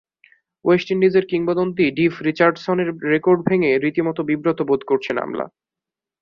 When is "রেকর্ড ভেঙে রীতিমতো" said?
3.11-4.21